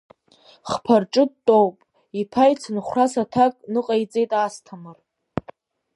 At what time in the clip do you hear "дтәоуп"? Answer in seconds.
1.31-1.75